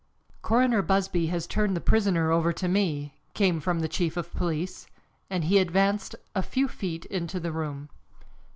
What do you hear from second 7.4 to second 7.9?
room.